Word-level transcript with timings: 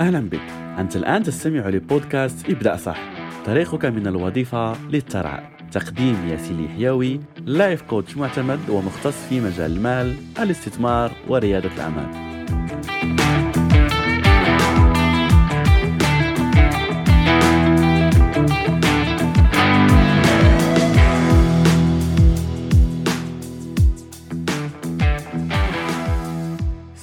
أهلا 0.00 0.20
بك. 0.20 0.40
أنت 0.78 0.96
الآن 0.96 1.22
تستمع 1.22 1.68
لبودكاست 1.68 2.50
ابدأ 2.50 2.76
صح. 2.76 2.98
طريقك 3.46 3.84
من 3.84 4.06
الوظيفة 4.06 4.88
للثراء 4.88 5.50
تقديم 5.72 6.28
ياسين 6.28 6.68
حيوي 6.68 7.20
لايف 7.46 7.82
كوتش 7.82 8.16
معتمد 8.16 8.70
ومختص 8.70 9.26
في 9.28 9.40
مجال 9.40 9.76
المال 9.76 10.16
الاستثمار 10.38 11.12
وريادة 11.28 11.70
الأعمال. 11.74 12.27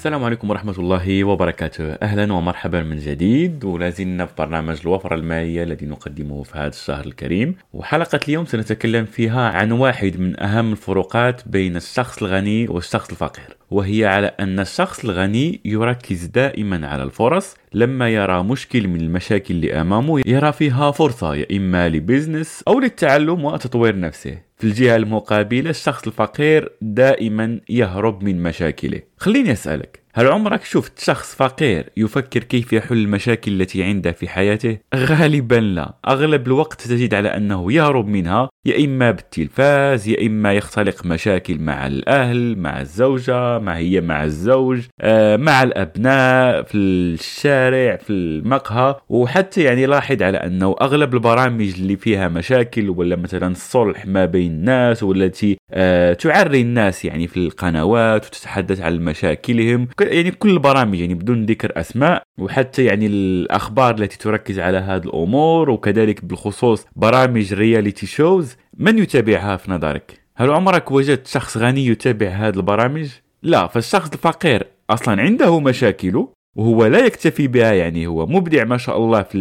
السلام 0.06 0.24
عليكم 0.24 0.50
ورحمة 0.50 0.80
الله 0.80 1.24
وبركاته. 1.24 1.94
أهلا 1.94 2.34
ومرحبا 2.34 2.84
من 2.84 3.00
جديد. 3.00 3.66
ولازلنا 3.66 4.26
في 4.26 4.34
برنامج 4.38 4.80
الوفرة 4.82 5.16
المالية 5.16 5.64
الذي 5.64 5.86
نقدمه 5.86 6.44
في 6.44 6.58
هذا 6.58 6.68
الشهر 6.68 7.06
الكريم. 7.06 7.56
وحلقة 7.74 8.20
اليوم 8.28 8.46
سنتكلم 8.46 9.06
فيها 9.06 9.50
عن 9.50 9.72
واحد 9.72 10.20
من 10.20 10.40
أهم 10.40 10.72
الفروقات 10.72 11.48
بين 11.48 11.76
الشخص 11.76 12.24
الغني 12.24 12.68
والشخص 12.68 13.10
الفقير. 13.10 13.58
وهي 13.72 14.06
على 14.06 14.32
أن 14.40 14.60
الشخص 14.60 15.06
الغني 15.06 15.62
يركز 15.66 16.26
دائما 16.26 16.88
على 16.88 17.04
الفرص 17.04 17.56
لما 17.76 18.10
يرى 18.10 18.44
مشكل 18.44 18.88
من 18.88 19.02
المشاكل 19.02 19.54
اللي 19.54 19.82
أمامه 19.82 20.22
يرى 20.26 20.52
فيها 20.52 20.92
فرصة 20.92 21.36
يا 21.36 21.58
إما 21.58 21.90
لبزنس 21.90 22.64
أو 22.68 22.80
للتعلم 22.80 23.46
وتطوير 23.46 24.00
نفسه. 24.00 24.38
في 24.58 24.64
الجهة 24.64 24.96
المقابلة 24.96 25.70
الشخص 25.70 26.08
الفقير 26.08 26.72
دائما 26.82 27.60
يهرب 27.70 28.24
من 28.24 28.44
مشاكله. 28.44 29.02
خليني 29.18 29.52
أسألك 29.52 30.05
هل 30.18 30.28
عمرك 30.28 30.64
شفت 30.64 31.00
شخص 31.00 31.36
فقير 31.36 31.90
يفكر 31.98 32.44
كيف 32.44 32.74
يحل 32.74 32.98
المشاكل 32.98 33.62
التي 33.62 33.84
عنده 33.84 34.12
في 34.12 34.28
حياته؟ 34.28 34.78
غالبا 34.96 35.56
لا 35.56 35.94
أغلب 36.08 36.48
الوقت 36.48 36.82
تجد 36.82 37.14
على 37.14 37.30
أنه 37.30 37.72
يهرب 37.72 38.08
منها 38.08 38.50
يا 38.66 38.86
إما 38.86 39.12
بالتلفاز 39.12 40.08
يا 40.08 40.28
إما 40.28 40.54
يختلق 40.54 41.06
مشاكل 41.06 41.60
مع 41.60 41.88
الأهل 41.88 42.58
مع 42.58 42.82
الزوجة 42.82 43.60
مع 43.60 43.76
هي 43.76 44.02
مع 44.02 44.24
الزوج 44.24 44.82
آه، 45.02 45.38
مع 45.38 45.64
الأبناء 45.64 46.64
في 46.64 46.78
الشارع 46.78 47.96
في 47.96 48.10
المقهى 48.10 48.96
وحتى 49.10 49.64
يعني 49.64 49.86
لاحظ 49.86 50.24
على 50.24 50.38
أنه 50.38 50.76
أغلب 50.82 51.14
البرامج 51.14 51.74
اللي 51.80 51.96
فيها 51.98 52.28
مشاكل 52.28 52.90
ولا 52.90 53.16
مثلا 53.16 53.48
الصلح 53.48 54.06
ما 54.06 54.26
بين 54.26 54.52
الناس 54.52 55.04
والتي 55.04 55.58
آه، 55.72 56.14
تعري 56.14 56.62
الناس 56.62 57.06
يعني 57.06 57.28
في 57.28 57.38
القنوات 57.38 58.26
وتتحدث 58.26 58.82
عن 58.82 59.00
مشاكلهم 59.00 59.88
يعني 60.14 60.32
كل 60.32 60.50
البرامج 60.50 61.00
يعني 61.00 61.14
بدون 61.14 61.46
ذكر 61.46 61.72
أسماء 61.76 62.24
وحتى 62.38 62.86
يعني 62.86 63.06
الأخبار 63.06 63.96
التي 63.96 64.18
تركز 64.18 64.60
على 64.60 64.78
هذه 64.78 65.04
الأمور 65.04 65.70
وكذلك 65.70 66.26
بالخصوص 66.26 66.86
برامج 66.96 67.54
رياليتي 67.54 68.06
شوز 68.06 68.56
من 68.78 69.00
يتابعها 69.00 69.58
في 69.58 69.72
نظرك؟ 69.72 70.20
هل 70.36 70.52
عمرك 70.52 70.92
وجدت 70.92 71.28
شخص 71.28 71.58
غني 71.58 71.86
يتابع 71.86 72.28
هذه 72.28 72.56
البرامج؟ 72.56 73.10
لا 73.44 73.68
فالشخص 73.68 74.12
الفقير 74.14 74.68
أصلا 74.90 75.22
عنده 75.22 75.60
مشاكله 75.60 76.30
وهو 76.56 76.86
لا 76.86 77.06
يكتفي 77.06 77.48
بها 77.48 77.74
يعني 77.74 78.08
هو 78.08 78.26
مبدع 78.26 78.64
ما 78.64 78.78
شاء 78.78 78.98
الله 78.98 79.24
في 79.24 79.36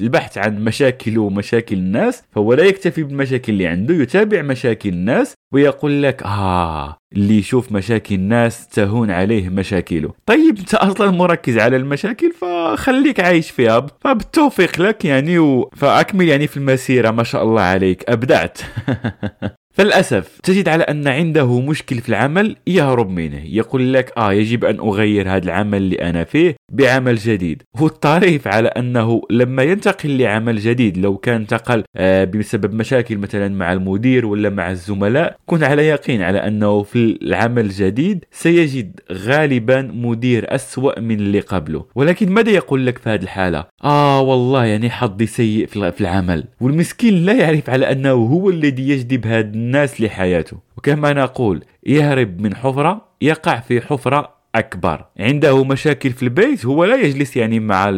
البحث 0.00 0.38
عن 0.38 0.64
مشاكله 0.64 1.22
ومشاكل 1.22 1.76
الناس 1.76 2.22
فهو 2.30 2.54
لا 2.54 2.64
يكتفي 2.64 3.02
بالمشاكل 3.02 3.52
اللي 3.52 3.66
عنده 3.66 3.94
يتابع 3.94 4.42
مشاكل 4.42 4.88
الناس 4.88 5.34
ويقول 5.54 6.02
لك 6.02 6.22
آه 6.22 6.96
اللي 7.12 7.38
يشوف 7.38 7.72
مشاكل 7.72 8.14
الناس 8.14 8.68
تهون 8.68 9.10
عليه 9.10 9.48
مشاكله 9.48 10.12
طيب 10.26 10.58
أنت 10.58 10.74
أصلا 10.74 11.10
مركز 11.10 11.58
على 11.58 11.76
المشاكل 11.76 12.32
فخليك 12.32 13.20
عايش 13.20 13.50
فيها 13.50 13.86
فبالتوفيق 14.00 14.80
لك 14.80 15.04
يعني. 15.04 15.62
فأكمل 15.76 16.28
يعني 16.28 16.46
في 16.46 16.56
المسيرة 16.56 17.10
ما 17.10 17.22
شاء 17.22 17.42
الله 17.42 17.62
عليك 17.62 18.10
أبدعت 18.10 18.58
فللأسف 19.72 20.38
تجد 20.42 20.68
على 20.68 20.82
أن 20.82 21.08
عنده 21.08 21.60
مشكل 21.60 21.98
في 21.98 22.08
العمل 22.08 22.56
يهرب 22.66 23.10
منه. 23.10 23.40
يقول 23.44 23.92
لك 23.92 24.12
آه 24.16 24.32
يجب 24.32 24.64
أن 24.64 24.78
أغير 24.78 25.28
هذا 25.28 25.44
العمل 25.44 25.78
اللي 25.78 25.96
أنا 25.96 26.24
فيه 26.24 26.54
بعمل 26.72 27.16
جديد. 27.16 27.62
هو 27.76 27.86
الطريف 27.86 28.48
على 28.48 28.68
أنه 28.68 29.22
لما 29.30 29.62
ينتقل 29.62 30.18
لعمل 30.18 30.58
جديد 30.58 30.98
لو 30.98 31.16
كان 31.16 31.34
انتقل 31.34 31.84
آه 31.96 32.24
بسبب 32.24 32.74
مشاكل 32.74 33.18
مثلا 33.18 33.48
مع 33.48 33.72
المدير 33.72 34.26
ولا 34.26 34.50
مع 34.50 34.70
الزملاء 34.70 35.36
كن 35.46 35.64
على 35.64 35.86
يقين 35.86 36.22
على 36.22 36.38
أنه 36.38 36.82
في 36.82 37.18
العمل 37.22 37.64
الجديد 37.64 38.24
سيجد 38.30 39.00
غالبا 39.12 39.82
مدير 39.82 40.54
أسوأ 40.54 41.00
من 41.00 41.14
اللي 41.20 41.40
قبله. 41.40 41.84
ولكن 41.94 42.30
ماذا 42.30 42.50
يقول 42.50 42.86
لك 42.86 42.98
في 42.98 43.10
هذه 43.10 43.22
الحالة؟ 43.22 43.64
آه 43.84 44.20
والله 44.20 44.64
يعني 44.64 44.90
حظي 44.90 45.26
سيء 45.26 45.66
في 45.66 46.00
العمل. 46.00 46.44
والمسكين 46.60 47.24
لا 47.24 47.32
يعرف 47.32 47.70
على 47.70 47.92
أنه 47.92 48.12
هو 48.12 48.50
الذي 48.50 48.88
يجذب 48.88 49.26
هذا 49.26 49.61
الناس 49.62 50.00
لحياته. 50.00 50.58
وكما 50.76 51.12
نقول 51.12 51.64
يهرب 51.86 52.40
من 52.40 52.56
حفرة 52.56 53.08
يقع 53.20 53.60
في 53.60 53.80
حفرة 53.80 54.41
أكبر. 54.54 55.04
عنده 55.18 55.64
مشاكل 55.64 56.10
في 56.10 56.22
البيت 56.22 56.66
هو 56.66 56.84
لا 56.84 56.96
يجلس 56.96 57.36
يعني 57.36 57.60
مع 57.60 57.90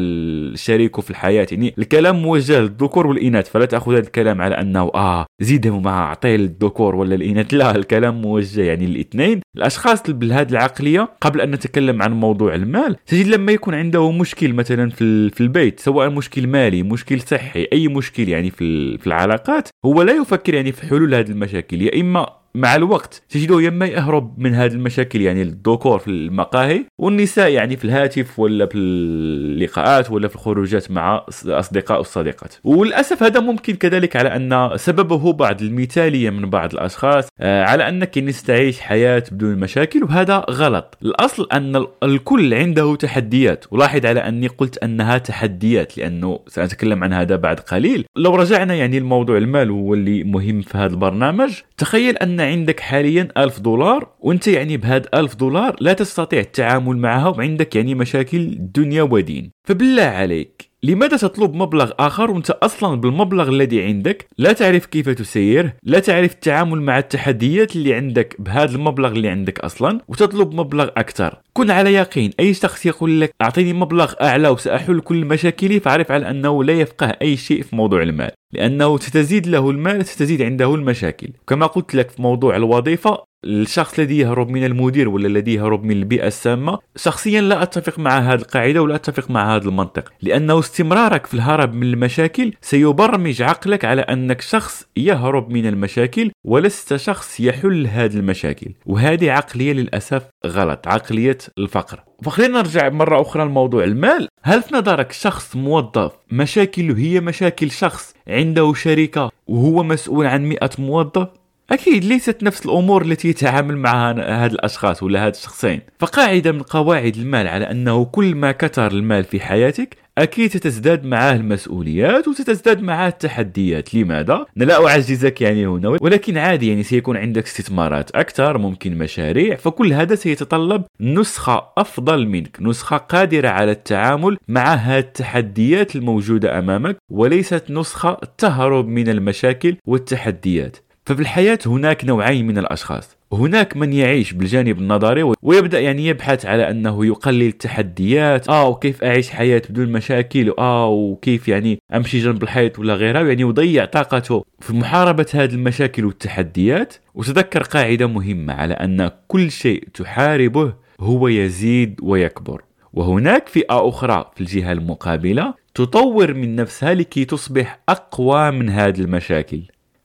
شريكه 0.54 1.02
في 1.02 1.10
الحياة. 1.10 1.46
يعني 1.50 1.74
الكلام 1.78 2.22
موجه 2.22 2.60
للذكور 2.60 3.06
والإناث 3.06 3.50
فلا 3.50 3.64
تأخذ 3.64 3.92
هذا 3.92 4.06
الكلام 4.06 4.40
على 4.40 4.54
أنه 4.54 4.90
آه 4.94 5.26
زيده 5.40 5.80
مع 5.80 6.08
اعطيه 6.08 6.36
للذكور 6.36 6.94
ولا 6.94 7.14
الإناث. 7.14 7.54
لا 7.54 7.76
الكلام 7.76 8.22
موجه 8.22 8.62
يعني 8.62 8.86
للاثنين. 8.86 9.40
الأشخاص 9.56 10.10
بهذه 10.10 10.50
العقلية 10.50 11.08
قبل 11.20 11.40
أن 11.40 11.50
نتكلم 11.50 12.02
عن 12.02 12.12
موضوع 12.12 12.54
المال 12.54 12.96
تجد 13.06 13.26
لما 13.26 13.52
يكون 13.52 13.74
عنده 13.74 14.10
مشكل 14.10 14.52
مثلا 14.52 14.90
في 14.90 15.30
في 15.30 15.40
البيت 15.40 15.80
سواء 15.80 16.10
مشكل 16.10 16.46
مالي 16.46 16.82
مشكل 16.82 17.20
صحي 17.20 17.68
أي 17.72 17.88
مشكل 17.88 18.28
يعني 18.28 18.50
في 18.50 18.98
في 18.98 19.06
العلاقات 19.06 19.68
هو 19.84 20.02
لا 20.02 20.12
يفكر 20.12 20.54
يعني 20.54 20.72
في 20.72 20.86
حلول 20.86 21.14
هذه 21.14 21.30
المشاكل. 21.30 21.82
يا 21.82 22.00
إما 22.00 22.43
مع 22.54 22.76
الوقت 22.76 23.22
تجده 23.28 23.60
يما 23.60 23.86
يهرب 23.86 24.38
من 24.38 24.54
هذه 24.54 24.72
المشاكل 24.72 25.20
يعني 25.20 25.42
الذكور 25.42 25.98
في 25.98 26.08
المقاهي 26.08 26.84
والنساء 26.98 27.50
يعني 27.50 27.76
في 27.76 27.84
الهاتف 27.84 28.38
ولا 28.38 28.66
في 28.66 28.78
اللقاءات 28.78 30.10
ولا 30.10 30.28
في 30.28 30.34
الخروجات 30.34 30.90
مع 30.90 31.26
الاصدقاء 31.44 31.98
والصديقات 31.98 32.54
وللأسف 32.64 33.22
هذا 33.22 33.40
ممكن 33.40 33.74
كذلك 33.74 34.16
على 34.16 34.36
أن 34.36 34.70
سببه 34.76 35.32
بعض 35.32 35.62
المثاليه 35.62 36.30
من 36.30 36.50
بعض 36.50 36.72
الأشخاص 36.72 37.28
آه، 37.40 37.64
على 37.64 37.88
انك 37.88 38.16
يعني 38.16 38.32
تعيش 38.32 38.80
حياة 38.80 39.24
بدون 39.32 39.56
مشاكل 39.56 40.04
وهذا 40.04 40.44
غلط. 40.50 40.98
الأصل 41.02 41.48
أن 41.52 41.86
الكل 42.02 42.54
عنده 42.54 42.96
تحديات. 42.96 43.64
ولاحظ 43.70 44.06
على 44.06 44.20
أني 44.20 44.46
قلت 44.46 44.78
أنها 44.78 45.18
تحديات 45.18 45.98
لأنه 45.98 46.40
سأتكلم 46.46 47.04
عن 47.04 47.12
هذا 47.12 47.36
بعد 47.36 47.60
قليل. 47.60 48.04
لو 48.16 48.34
رجعنا 48.34 48.74
يعني 48.74 48.98
الموضوع 48.98 49.36
المال 49.36 49.70
هو 49.70 49.94
اللي 49.94 50.24
مهم 50.24 50.60
في 50.60 50.78
هذا 50.78 50.92
البرنامج 50.92 51.52
تخيل 51.76 52.16
أن 52.16 52.40
عندك 52.44 52.80
حاليا 52.80 53.28
ألف 53.36 53.60
دولار 53.60 54.08
وأنت 54.20 54.48
يعني 54.48 54.76
بهاد 54.76 55.06
ألف 55.14 55.34
دولار 55.34 55.76
لا 55.80 55.92
تستطيع 55.92 56.40
التعامل 56.40 56.96
معها 56.96 57.28
وعندك 57.28 57.76
يعني 57.76 57.94
مشاكل 57.94 58.56
دنيا 58.60 59.02
ودين. 59.02 59.50
فبالله 59.68 60.02
عليك. 60.02 60.73
لماذا 60.84 61.16
تطلب 61.16 61.54
مبلغ 61.54 61.90
آخر 61.98 62.30
وأنت 62.30 62.50
أصلا 62.50 63.00
بالمبلغ 63.00 63.48
الذي 63.48 63.82
عندك؟ 63.82 64.26
لا 64.38 64.52
تعرف 64.52 64.86
كيف 64.86 65.08
تسيره 65.08 65.72
لا 65.82 65.98
تعرف 65.98 66.32
التعامل 66.32 66.82
مع 66.82 66.98
التحديات 66.98 67.76
اللي 67.76 67.94
عندك 67.94 68.36
بهذا 68.38 68.74
المبلغ 68.74 69.08
اللي 69.12 69.28
عندك 69.28 69.60
أصلا 69.60 70.00
وتطلب 70.08 70.54
مبلغ 70.54 70.88
أكثر. 70.96 71.40
كن 71.52 71.70
على 71.70 71.92
يقين 71.92 72.30
أي 72.40 72.54
شخص 72.54 72.86
يقول 72.86 73.20
لك 73.20 73.34
أعطيني 73.42 73.72
مبلغ 73.72 74.12
أعلى 74.22 74.48
وسأحل 74.48 75.00
كل 75.00 75.24
مشاكلي 75.24 75.80
فاعرف 75.80 76.10
على 76.10 76.30
أنه 76.30 76.64
لا 76.64 76.72
يفقه 76.72 77.16
أي 77.22 77.36
شيء 77.36 77.62
في 77.62 77.76
موضوع 77.76 78.02
المال. 78.02 78.30
لأنه 78.52 78.98
ستزيد 78.98 79.46
له 79.46 79.70
المال 79.70 80.06
ستزيد 80.06 80.42
عنده 80.42 80.74
المشاكل. 80.74 81.28
كما 81.46 81.66
قلت 81.66 81.94
لك 81.94 82.10
في 82.10 82.22
موضوع 82.22 82.56
الوظيفة 82.56 83.24
الشخص 83.44 83.98
الذي 83.98 84.18
يهرب 84.18 84.48
من 84.48 84.64
المدير 84.64 85.08
ولا 85.08 85.26
الذي 85.26 85.54
يهرب 85.54 85.84
من 85.84 85.90
البيئة 85.90 86.26
السامة 86.26 86.78
شخصيا 86.96 87.40
لا 87.40 87.62
أتفق 87.62 87.98
مع 87.98 88.18
هذه 88.18 88.38
القاعدة 88.38 88.82
ولا 88.82 88.94
أتفق 88.94 89.30
مع 89.30 89.56
هذا 89.56 89.68
المنطق 89.68 90.12
لأنه 90.22 90.58
استمرارك 90.58 91.26
في 91.26 91.34
الهرب 91.34 91.74
من 91.74 91.82
المشاكل 91.82 92.52
سيبرمج 92.60 93.42
عقلك 93.42 93.84
على 93.84 94.02
أنك 94.02 94.40
شخص 94.40 94.86
يهرب 94.96 95.50
من 95.50 95.66
المشاكل 95.66 96.30
ولست 96.44 96.96
شخص 96.96 97.40
يحل 97.40 97.86
هذه 97.86 98.16
المشاكل 98.16 98.72
وهذه 98.86 99.30
عقلية 99.30 99.72
للأسف 99.72 100.22
غلط 100.46 100.88
عقلية 100.88 101.38
الفقر. 101.58 102.00
فخلينا 102.22 102.58
نرجع 102.58 102.88
مرة 102.88 103.20
أخرى 103.20 103.44
لموضوع 103.44 103.84
المال. 103.84 104.28
هل 104.42 104.62
في 104.62 104.74
نظرك 104.74 105.12
شخص 105.12 105.56
موظف 105.56 106.12
مشاكله 106.30 106.98
هي 106.98 107.20
مشاكل 107.20 107.70
شخص 107.70 108.14
عنده 108.28 108.74
شركة 108.74 109.30
وهو 109.46 109.82
مسؤول 109.82 110.26
عن 110.26 110.48
100 110.48 110.58
موظف؟ 110.78 111.28
أكيد 111.70 112.04
ليست 112.04 112.42
نفس 112.42 112.66
الأمور 112.66 113.02
التي 113.02 113.28
يتعامل 113.28 113.76
معها 113.76 114.44
هاد 114.44 114.52
الأشخاص 114.52 115.02
ولا 115.02 115.26
هاد 115.26 115.34
الشخصين. 115.34 115.80
فقاعدة 115.98 116.52
من 116.52 116.62
قواعد 116.62 117.16
المال 117.16 117.48
على 117.48 117.70
أنه 117.70 118.04
كل 118.04 118.34
ما 118.34 118.52
كثر 118.52 118.90
المال 118.90 119.24
في 119.24 119.40
حياتك 119.40 119.96
أكيد 120.18 120.50
ستزداد 120.50 121.04
معاه 121.04 121.36
المسؤوليات 121.36 122.28
وستزداد 122.28 122.82
معاه 122.82 123.08
التحديات. 123.08 123.94
لماذا؟ 123.94 124.46
أنا 124.56 124.64
لا 124.64 124.86
أعززك 124.86 125.40
يعني 125.40 125.66
هنا 125.66 125.88
ولكن 126.00 126.38
عادي 126.38 126.68
يعني 126.68 126.82
سيكون 126.82 127.16
عندك 127.16 127.44
استثمارات 127.44 128.10
أكثر 128.10 128.58
ممكن 128.58 128.98
مشاريع 128.98 129.56
فكل 129.56 129.92
هذا 129.92 130.14
سيتطلب 130.14 130.84
نسخة 131.00 131.62
أفضل 131.78 132.28
منك 132.28 132.56
نسخة 132.60 132.96
قادرة 132.96 133.48
على 133.48 133.72
التعامل 133.72 134.36
مع 134.48 134.74
هذه 134.74 134.98
التحديات 134.98 135.96
الموجودة 135.96 136.58
أمامك 136.58 136.96
وليست 137.10 137.64
نسخة 137.70 138.18
تهرب 138.38 138.88
من 138.88 139.08
المشاكل 139.08 139.76
والتحديات. 139.86 140.76
ففي 141.06 141.20
الحياة 141.20 141.58
هناك 141.66 142.04
نوعين 142.04 142.46
من 142.46 142.58
الأشخاص. 142.58 143.16
هناك 143.32 143.76
من 143.76 143.92
يعيش 143.92 144.32
بالجانب 144.32 144.78
النظري 144.78 145.32
ويبدأ 145.42 145.80
يعني 145.80 146.06
يبحث 146.06 146.46
على 146.46 146.70
أنه 146.70 147.06
يقلل 147.06 147.46
التحديات. 147.46 148.48
آه 148.48 148.68
وكيف 148.68 149.04
أعيش 149.04 149.30
حياة 149.30 149.62
بدون 149.70 149.92
مشاكل؟ 149.92 150.54
آه 150.58 150.88
وكيف 150.88 151.48
يعني 151.48 151.78
أمشي 151.94 152.18
جنب 152.18 152.42
الحيط 152.42 152.78
ولا 152.78 152.94
غيرها 152.94 153.22
يعني 153.22 153.42
يضيع 153.42 153.84
طاقته 153.84 154.44
في 154.60 154.72
محاربة 154.72 155.26
هذه 155.34 155.54
المشاكل 155.54 156.04
والتحديات. 156.04 156.94
وتذكر 157.14 157.62
قاعدة 157.62 158.06
مهمة 158.06 158.52
على 158.52 158.74
أن 158.74 159.10
كل 159.28 159.50
شيء 159.50 159.88
تحاربه 159.94 160.74
هو 161.00 161.28
يزيد 161.28 162.00
ويكبر. 162.02 162.62
وهناك 162.92 163.48
فئة 163.48 163.88
أخرى 163.88 164.30
في 164.34 164.40
الجهة 164.40 164.72
المقابلة 164.72 165.54
تطور 165.74 166.34
من 166.34 166.56
نفسها 166.56 166.94
لكي 166.94 167.24
تصبح 167.24 167.80
أقوى 167.88 168.50
من 168.50 168.70
هذه 168.70 169.00
المشاكل. 169.00 169.62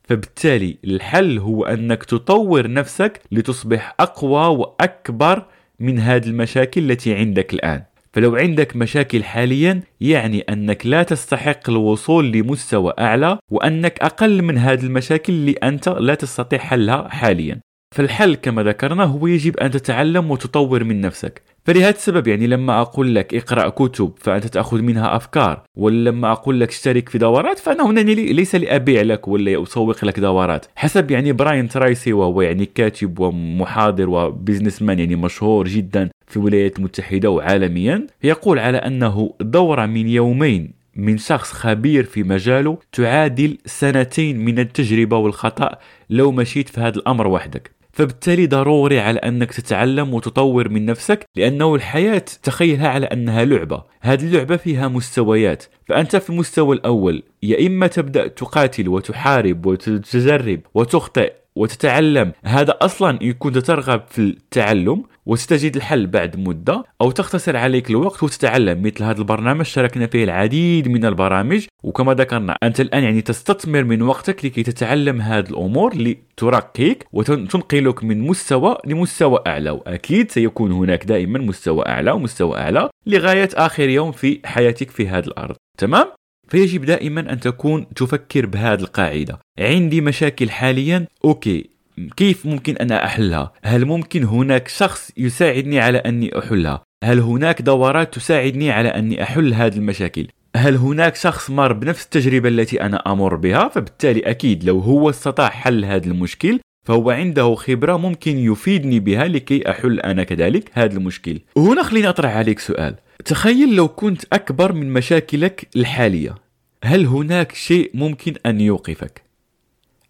فبالتالي 0.10 0.78
الحل 0.86 1.40
هو 1.40 1.66
أنك 1.66 2.04
تطور 2.04 2.72
نفسك 2.72 3.22
لتصبح 3.32 3.96
أقوى 4.00 4.58
وأكبر 4.58 5.46
من 5.80 6.00
هذه 6.00 6.28
المشاكل 6.28 6.92
التي 6.92 7.16
عندك 7.16 7.54
الآن. 7.54 7.84
فلو 8.14 8.36
عندك 8.36 8.76
مشاكل 8.76 9.24
حاليا 9.24 9.82
يعني 10.02 10.42
أنك 10.42 10.86
لا 10.86 11.04
تستحق 11.04 11.70
الوصول 11.70 12.32
لمستوى 12.32 12.94
أعلى 13.00 13.40
وأنك 13.52 14.00
أقل 14.02 14.42
من 14.42 14.58
هذه 14.58 14.84
المشاكل 14.84 15.34
اللي 15.34 15.52
أنت 15.52 15.90
لا 15.90 16.16
تستطيع 16.16 16.60
حلها 16.60 17.10
حاليا. 17.10 17.60
فالحل 17.96 18.36
كما 18.36 18.64
ذكرنا 18.64 19.04
هو 19.04 19.28
يجب 19.28 19.58
أن 19.58 19.72
تتعلم 19.72 20.32
وتطور 20.32 20.84
من 20.84 21.02
نفسك. 21.02 21.42
فلهذا 21.69 21.89
السبب 21.89 22.27
يعني 22.27 22.48
لما 22.48 22.81
أقول 22.81 23.16
لك 23.16 23.36
اقرأ 23.36 23.69
كتب 23.69 24.12
فأنت 24.18 24.48
تأخذ 24.48 24.81
منها 24.81 25.16
أفكار 25.16 25.62
ولا 25.75 26.10
لما 26.10 26.31
أقول 26.31 26.60
لك 26.60 26.69
اشترك 26.69 27.10
في 27.10 27.18
دورات 27.18 27.60
فأنا 27.60 27.86
هنا 27.86 28.00
ليس 28.00 28.56
لأبيع 28.56 29.01
لك 29.01 29.27
ولا 29.27 29.63
أسوق 29.63 30.06
لك 30.06 30.19
دورات. 30.19 30.66
حسب 30.75 31.12
يعني 31.12 31.31
براين 31.31 31.69
ترايسي 31.69 32.13
وهو 32.13 32.42
يعني 32.42 32.66
كاتب 32.66 33.19
ومحاضر 33.19 34.10
و 34.10 34.18
business 34.18 34.81
man 34.81 35.00
يعني 35.00 35.16
مشهور 35.16 35.68
جدا 35.68 36.10
في 36.27 36.38
الولايات 36.38 36.77
المتحدة 36.80 37.30
وعالميا 37.30 38.07
يقول 38.24 38.60
على 38.60 38.77
أنه 38.77 39.33
دورة 39.42 39.86
من 39.86 40.07
يومين 40.07 40.72
من 40.95 41.18
شخص 41.18 41.51
خبير 41.51 42.04
في 42.04 42.24
مجاله 42.24 42.77
تعادل 42.92 43.57
سنتين 43.65 44.45
من 44.45 44.60
التجربة 44.60 45.18
والخطأ. 45.18 45.77
لو 46.10 46.31
مشيت 46.31 46.69
في 46.69 46.81
هذا 46.81 46.98
الأمر 46.98 47.27
وحدك 47.27 47.79
فبالتالي 48.00 48.48
ضروري 48.48 49.00
على 49.00 49.19
أنك 49.19 49.51
تتعلم 49.51 50.13
وتطور 50.13 50.69
من 50.69 50.86
نفسك 50.86 51.25
لأنه 51.36 51.75
الحياة 51.75 52.25
تخيلها 52.44 52.88
على 52.88 53.06
أنها 53.06 53.46
لعبة. 53.46 53.84
هذه 54.01 54.24
اللعبة 54.24 54.57
فيها 54.57 54.88
مستويات. 54.88 55.63
فأنت 55.86 56.16
في 56.16 56.30
المستوى 56.30 56.75
الأول 56.75 57.24
يا 57.44 57.68
إما 57.68 57.88
تبدأ 57.88 58.28
تقاتل 58.28 58.90
وتحارب 58.90 59.66
وتجرب 59.66 60.60
وتخطئ 60.74 61.34
وتتعلم. 61.60 62.32
هذا 62.44 62.78
ان 63.02 63.34
كنت 63.34 63.58
ترغب 63.58 64.02
في 64.10 64.20
التعلم 64.20 65.04
وستجد 65.26 65.76
الحل 65.76 66.08
بعد 66.08 66.40
مدة 66.40 66.84
أو 67.02 67.12
تختصر 67.12 67.58
عليك 67.58 67.90
الوقت 67.90 68.24
وتتعلم. 68.24 68.82
مثل 68.82 69.04
هذا 69.04 69.20
البرنامج 69.20 69.66
شاركنا 69.66 70.08
فيه 70.08 70.24
العديد 70.24 70.88
من 70.88 71.06
البرامج 71.06 71.66
وكما 71.84 72.14
ذكرنا 72.14 72.56
أنت 72.64 72.80
الآن 72.82 73.04
يعني 73.04 73.22
تستثمر 73.22 73.84
من 73.84 74.02
وقتك 74.02 74.46
لكي 74.46 74.64
تتعلم 74.64 75.22
هذه 75.22 75.50
الأمور 75.50 75.96
لترقيك 75.96 77.06
وتنقلك 77.14 78.04
من 78.04 78.28
مستوى 78.28 78.78
لمستوى 78.86 79.40
أعلى. 79.48 79.70
وأكيد 79.70 80.32
سيكون 80.32 80.72
هناك 80.72 81.06
دائما 81.06 81.40
مستوى 81.40 81.86
أعلى 81.88 82.12
ومستوى 82.12 82.58
أعلى 82.58 82.90
لغاية 83.08 83.50
آخر 83.54 83.90
يوم 83.90 84.12
في 84.12 84.40
حياتك 84.46 84.90
في 84.90 85.08
هذه 85.08 85.26
الأرض. 85.26 85.56
تمام؟ 85.78 86.19
فيجب 86.50 86.86
دائما 86.86 87.34
أن 87.34 87.40
تكون 87.40 87.94
تفكر 87.96 88.46
بهذه 88.46 88.80
القاعدة 88.80 89.40
عندي 89.60 90.01
مشاكل 90.01 90.50
حاليا 90.50 91.07
أوكي 91.25 91.69
كيف 92.18 92.46
ممكن 92.46 92.75
أنا 92.75 93.06
أحلها؟ 93.06 93.51
هل 93.63 93.86
ممكن 93.86 94.24
هناك 94.24 94.68
شخص 94.68 95.12
يساعدني 95.18 95.80
على 95.80 95.98
أني 95.98 96.40
أحلها؟ 96.40 96.84
هل 97.04 97.19
هناك 97.19 97.62
دورات 97.62 98.13
تساعدني 98.13 98.72
على 98.72 98.90
أني 98.90 99.24
أحل 99.24 99.54
هذه 99.54 99.75
المشاكل؟ 99.75 100.28
هل 100.56 100.75
هناك 100.75 101.16
شخص 101.16 101.50
مر 101.50 101.74
بنفس 101.74 102.06
التجربة 102.06 102.50
التي 102.50 102.81
أنا 102.81 102.98
أمر 103.12 103.36
بها؟ 103.36 103.68
فبالتالي 103.68 104.19
أكيد 104.19 104.63
لو 104.63 104.80
هو 104.80 105.10
استطاع 105.10 105.50
حل 105.50 105.86
هذا 105.86 106.06
المشكل 106.06 106.60
فهو 106.88 107.10
عنده 107.10 107.56
خبرة 107.56 107.98
ممكن 107.98 108.38
يفيدني 108.38 109.00
بها 109.00 109.28
لكي 109.28 109.69
أحل 109.69 110.00
أنا 110.00 110.24
كذلك 110.24 110.69
هذا 110.74 110.98
المشكل 110.98 111.40
وهنا 111.56 111.84
خليني 111.84 112.10
أطرح 112.10 112.36
عليك 112.36 112.60
سؤال 112.60 112.96
تخيل 113.25 113.75
لو 113.75 113.88
كنت 113.88 114.25
أكبر 114.33 114.74
من 114.74 114.94
مشاكلك 114.94 115.68
الحالية 115.75 116.36
هل 116.83 117.06
هناك 117.06 117.56
شيء 117.56 117.92
ممكن 117.94 118.33
أن 118.45 118.62
يوقفك؟ 118.62 119.29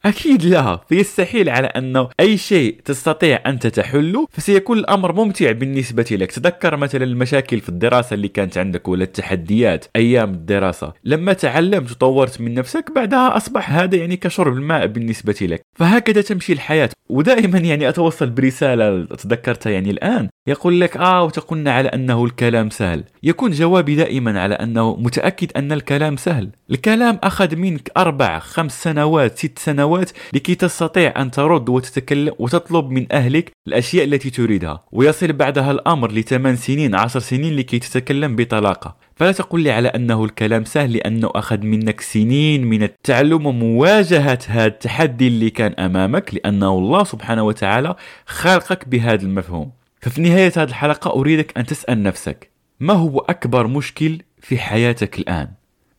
أكيد 0.06 0.46
لا 0.46 0.80
فيستحيل 0.90 1.50
على 1.50 1.68
أنه 1.68 2.10
أي 2.20 2.38
شيء 2.38 2.80
تستطيع 2.86 3.40
أنت 3.46 3.68
تحله 3.68 4.28
فسيكون 4.32 4.78
الأمر 4.78 5.14
ممتع 5.14 5.52
بالنسبة 5.52 6.06
لك. 6.12 6.32
تذكر 6.32 6.78
مثلا 6.78 7.04
المشاكل 7.04 7.60
في 7.60 7.70
الدراسة 7.70 8.14
اللي 8.14 8.28
كانت 8.28 8.58
عندك 8.58 8.88
ولا 8.88 9.04
التحديات 9.04 9.86
أيام 9.96 10.30
الدراسة. 10.30 10.94
لما 11.04 11.34
تعلمت 11.34 11.92
وطورت 11.92 12.42
من 12.42 12.54
نفسك 12.54 12.92
بعدها 12.96 13.38
أصبح 13.38 13.72
هذا 13.72 13.96
يعني 13.96 14.18
كشرب 14.18 14.54
الماء 14.54 14.88
بالنسبة 14.88 15.36
لك. 15.42 15.62
فهكذا 15.76 16.22
تمشي 16.22 16.54
الحياة. 16.54 16.90
ودائما 17.10 17.58
يعني 17.60 17.90
أتوصل 17.90 18.30
برسالة 18.30 19.06
تذكرتها 19.06 19.70
يعني 19.70 19.90
الآن. 19.90 20.30
يقول 20.48 20.82
لك 20.82 20.98
آه 20.98 21.24
وتقولنا 21.24 21.72
على 21.72 21.90
أنه 21.90 22.26
الكلام 22.26 22.70
سهل. 22.70 23.04
يكون 23.24 23.52
جوابي 23.52 23.96
دائما 23.96 24.42
على 24.42 24.56
أنه 24.56 24.96
متأكد 24.96 25.52
أن 25.56 25.72
الكلام 25.72 26.18
سهل. 26.18 26.50
الكلام 26.72 27.20
أخذ 27.24 27.56
منك 27.56 27.92
أربع 27.98 28.40
خمس 28.40 28.84
سنوات 28.84 29.38
ست 29.38 29.60
سنوات 29.90 30.12
لكي 30.34 30.56
تستطيع 30.56 31.22
أن 31.22 31.32
ترد 31.32 31.70
وتتكلم 31.70 32.34
وتطلب 32.40 32.90
من 32.90 33.06
أهلك 33.12 33.52
الأشياء 33.68 34.06
التي 34.06 34.30
تريدها 34.30 34.84
ويصل 34.92 35.34
بعدها 35.34 35.72
الأمر 35.72 36.12
لثمان 36.12 36.56
سنين 36.56 36.96
عشر 36.96 37.20
سنين 37.20 37.56
لكي 37.56 37.80
تتكلم 37.80 38.36
بطلاقة 38.36 38.96
فلا 39.16 39.32
تقل 39.32 39.62
لي 39.62 39.72
على 39.72 39.88
أنه 39.88 40.26
الكلام 40.26 40.66
سهل 40.66 40.94
لأنه 40.94 41.32
أخذ 41.36 41.60
منك 41.62 42.02
سنين 42.02 42.66
من 42.66 42.84
التعلم 42.84 43.46
ومواجهة 43.46 44.40
هذا 44.48 44.66
التحدي 44.66 45.28
اللي 45.28 45.50
كان 45.50 45.74
أمامك 45.74 46.34
لأنه 46.34 46.70
الله 46.72 47.04
سبحانه 47.04 47.44
وتعالى 47.44 47.96
خلقك 48.26 48.88
بهذا 48.88 49.22
المفهوم 49.24 49.72
ففي 50.02 50.22
نهاية 50.22 50.52
هذه 50.58 50.70
الحلقة 50.70 51.20
أريدك 51.20 51.58
أن 51.58 51.66
تسأل 51.66 52.04
نفسك 52.04 52.50
ما 52.80 52.94
هو 52.94 53.20
أكبر 53.20 53.68
مشكل 53.68 54.22
في 54.42 54.58
حياتك 54.58 55.20
الآن؟ 55.20 55.48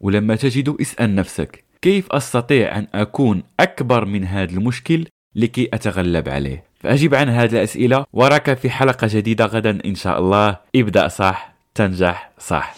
ولما 0.00 0.36
تجده 0.36 0.76
اسأل 0.80 1.14
نفسك 1.14 1.69
كيف 1.82 2.12
أستطيع 2.12 2.78
أن 2.78 2.86
أكون 2.94 3.42
أكبر 3.60 4.04
من 4.04 4.24
هذا 4.24 4.52
المشكل 4.52 5.06
لكي 5.36 5.68
أتغلب 5.72 6.28
عليه؟ 6.28 6.64
فأجب 6.80 7.14
عن 7.14 7.28
هذه 7.28 7.52
الأسئلة 7.52 8.04
وراك 8.12 8.54
في 8.54 8.70
حلقة 8.70 9.08
جديدة 9.10 9.44
غدا 9.46 9.78
إن 9.84 9.94
شاء 9.94 10.18
الله. 10.18 10.56
ابدأ 10.76 11.08
صح 11.08 11.52
تنجح 11.74 12.30
صح. 12.38 12.74